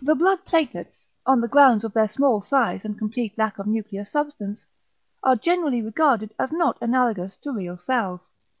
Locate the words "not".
6.52-6.78